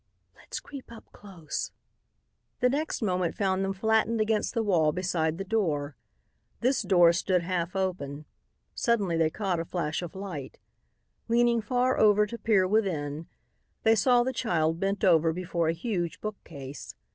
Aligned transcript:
"Let's 0.35 0.59
creep 0.59 0.91
up 0.91 1.05
close." 1.11 1.71
The 2.59 2.69
next 2.69 3.03
moment 3.03 3.35
found 3.35 3.63
them 3.63 3.71
flattened 3.73 4.19
against 4.19 4.55
the 4.55 4.63
wall 4.63 4.91
beside 4.91 5.37
the 5.37 5.43
door. 5.43 5.95
This 6.61 6.81
door 6.81 7.13
stood 7.13 7.43
half 7.43 7.75
open. 7.75 8.25
Suddenly 8.73 9.15
they 9.15 9.29
caught 9.29 9.59
a 9.59 9.63
flash 9.63 10.01
of 10.01 10.15
light. 10.15 10.57
Leaning 11.27 11.61
far 11.61 11.99
over 11.99 12.25
to 12.25 12.39
peer 12.39 12.67
within, 12.67 13.27
they 13.83 13.93
saw 13.93 14.23
the 14.23 14.33
child 14.33 14.79
bent 14.79 15.03
over 15.03 15.31
before 15.31 15.67
a 15.67 15.73
huge 15.73 16.19
bookcase. 16.19 16.95